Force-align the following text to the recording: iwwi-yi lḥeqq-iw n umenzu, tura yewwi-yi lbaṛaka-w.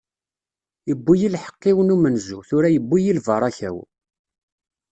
iwwi-yi 0.91 1.29
lḥeqq-iw 1.33 1.77
n 1.83 1.93
umenzu, 1.95 2.39
tura 2.49 2.69
yewwi-yi 2.71 3.13
lbaṛaka-w. 3.17 3.77